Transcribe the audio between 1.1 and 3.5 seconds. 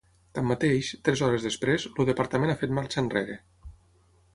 hores després, el departament ha fet marxa enrere.